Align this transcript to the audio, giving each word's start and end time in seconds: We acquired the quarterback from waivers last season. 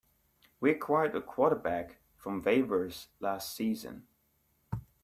We 0.59 0.71
acquired 0.71 1.13
the 1.13 1.21
quarterback 1.21 1.97
from 2.17 2.41
waivers 2.41 3.05
last 3.19 3.53
season. 3.55 4.07